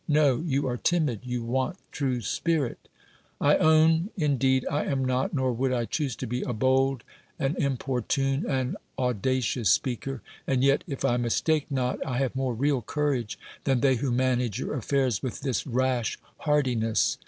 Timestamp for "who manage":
13.97-14.57